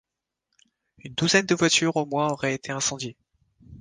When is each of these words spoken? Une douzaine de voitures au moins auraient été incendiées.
Une 1.03 1.13
douzaine 1.13 1.45
de 1.45 1.53
voitures 1.53 1.95
au 1.95 2.07
moins 2.07 2.29
auraient 2.31 2.55
été 2.55 2.71
incendiées. 2.71 3.15